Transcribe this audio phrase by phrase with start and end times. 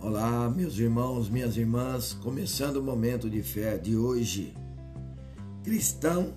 [0.00, 4.54] Olá, meus irmãos, minhas irmãs, começando o momento de fé de hoje.
[5.64, 6.34] Cristão,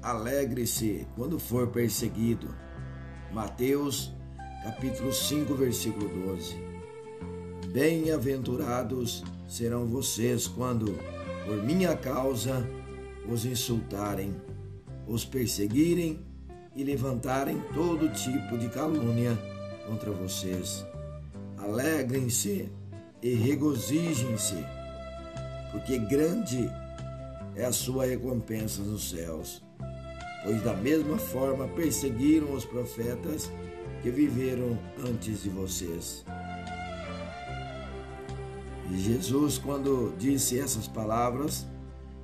[0.00, 2.54] alegre-se quando for perseguido.
[3.32, 4.12] Mateus,
[4.62, 6.54] capítulo 5, versículo 12.
[7.72, 10.96] Bem-aventurados serão vocês quando,
[11.44, 12.64] por minha causa,
[13.28, 14.36] os insultarem,
[15.04, 16.24] os perseguirem
[16.76, 19.36] e levantarem todo tipo de calúnia
[19.84, 20.86] contra vocês.
[21.58, 22.70] Alegrem-se
[23.24, 24.66] e regozijem-se,
[25.72, 26.70] porque grande
[27.56, 29.62] é a sua recompensa nos céus.
[30.42, 33.50] Pois da mesma forma perseguiram os profetas
[34.02, 36.22] que viveram antes de vocês.
[38.90, 41.66] E Jesus, quando disse essas palavras,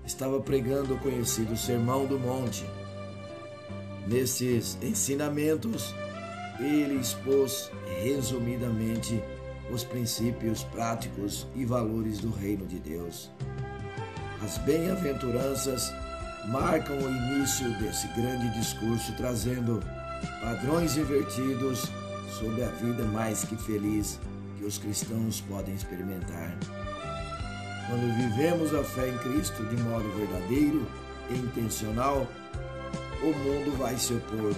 [0.04, 2.66] estava pregando o conhecido Sermão do Monte.
[4.06, 5.94] Nesses ensinamentos,
[6.58, 7.70] ele expôs
[8.02, 9.18] resumidamente
[9.72, 13.30] os princípios práticos e valores do reino de Deus.
[14.42, 15.92] As bem-aventuranças
[16.48, 19.82] marcam o início desse grande discurso, trazendo
[20.40, 21.90] padrões invertidos
[22.38, 24.18] sobre a vida mais que feliz
[24.56, 26.56] que os cristãos podem experimentar.
[27.86, 30.86] Quando vivemos a fé em Cristo de modo verdadeiro
[31.30, 32.26] e intencional,
[33.22, 34.54] o mundo vai se opor,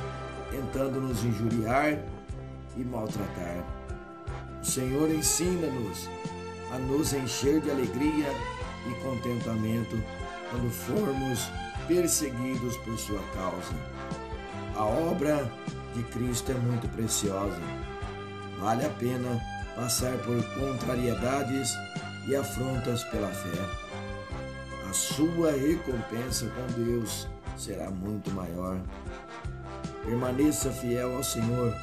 [0.51, 1.99] tentando nos injuriar
[2.77, 3.65] e maltratar.
[4.63, 6.09] Senhor ensina-nos
[6.73, 8.29] a nos encher de alegria
[8.87, 10.03] e contentamento
[10.51, 11.51] quando formos
[11.87, 13.75] perseguidos por sua causa.
[14.77, 15.51] A obra
[15.95, 17.61] de Cristo é muito preciosa.
[18.59, 19.41] Vale a pena
[19.75, 21.75] passar por contrariedades
[22.29, 23.59] e afrontas pela fé.
[24.89, 28.81] A sua recompensa com Deus será muito maior.
[30.05, 31.75] Permaneça fiel ao Senhor.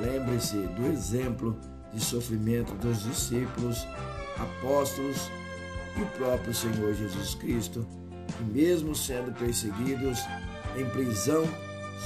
[0.00, 1.58] Lembre-se do exemplo
[1.96, 3.86] de sofrimento dos discípulos,
[4.38, 5.30] apóstolos
[5.96, 7.86] e o próprio Senhor Jesus Cristo,
[8.36, 10.20] que, mesmo sendo perseguidos
[10.76, 11.48] em prisão,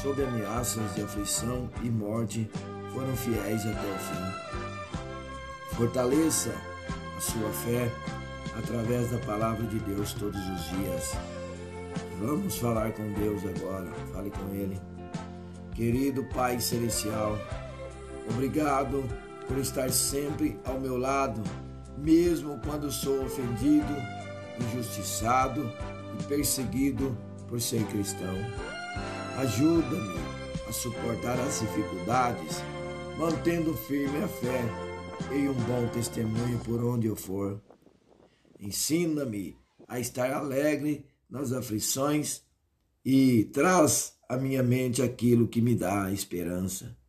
[0.00, 2.48] sob ameaças de aflição e morte,
[2.94, 5.76] foram fiéis até o fim.
[5.76, 6.54] Fortaleça
[7.16, 7.90] a sua fé
[8.56, 11.12] através da palavra de Deus todos os dias.
[12.20, 13.90] Vamos falar com Deus agora.
[14.12, 14.80] Fale com Ele.
[15.74, 17.38] Querido Pai Celestial,
[18.28, 19.02] obrigado
[19.50, 21.42] por estar sempre ao meu lado,
[21.98, 23.92] mesmo quando sou ofendido,
[24.60, 25.68] injustiçado
[26.16, 27.18] e perseguido
[27.48, 28.36] por ser cristão.
[29.38, 30.20] Ajuda-me
[30.68, 32.58] a suportar as dificuldades,
[33.18, 34.62] mantendo firme a fé
[35.34, 37.60] e um bom testemunho por onde eu for.
[38.60, 39.56] Ensina-me
[39.88, 42.42] a estar alegre nas aflições
[43.04, 46.99] e traz à minha mente aquilo que me dá esperança.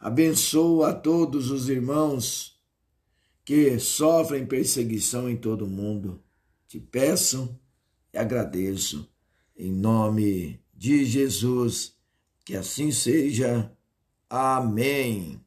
[0.00, 2.58] Abençoa a todos os irmãos
[3.44, 6.22] que sofrem perseguição em todo o mundo.
[6.66, 7.54] Te peço
[8.10, 9.06] e agradeço.
[9.54, 11.94] Em nome de Jesus,
[12.46, 13.70] que assim seja.
[14.30, 15.38] Amém.